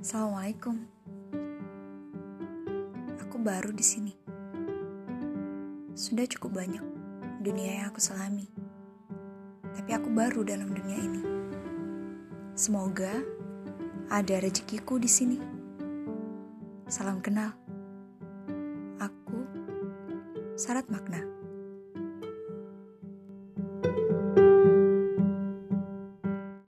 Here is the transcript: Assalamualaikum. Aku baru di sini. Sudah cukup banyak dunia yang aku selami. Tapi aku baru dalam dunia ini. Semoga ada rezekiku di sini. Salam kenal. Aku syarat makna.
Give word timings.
Assalamualaikum. 0.00 0.80
Aku 3.20 3.36
baru 3.36 3.68
di 3.68 3.84
sini. 3.84 4.16
Sudah 5.92 6.24
cukup 6.24 6.56
banyak 6.56 6.80
dunia 7.44 7.84
yang 7.84 7.92
aku 7.92 8.00
selami. 8.00 8.48
Tapi 9.60 9.92
aku 9.92 10.08
baru 10.08 10.40
dalam 10.40 10.72
dunia 10.72 10.96
ini. 11.04 11.20
Semoga 12.56 13.12
ada 14.08 14.40
rezekiku 14.40 14.96
di 14.96 15.04
sini. 15.04 15.36
Salam 16.88 17.20
kenal. 17.20 17.52
Aku 19.04 19.36
syarat 20.56 20.88
makna. 20.88 21.20